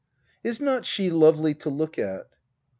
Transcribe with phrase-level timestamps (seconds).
[0.43, 2.25] ]Is not she lovely to look at